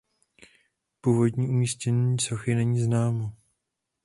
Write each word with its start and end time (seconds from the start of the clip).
Původní 1.01 1.47
umístění 1.49 2.19
sochy 2.19 2.55
není 2.55 2.79
známo. 2.79 3.33